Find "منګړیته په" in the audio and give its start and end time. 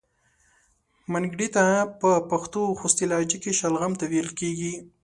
1.11-2.09